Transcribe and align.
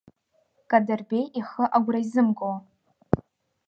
Кадырбеи 0.69 1.25
ихы 1.39 1.63
агәра 1.77 1.99
изымго. 2.03 2.51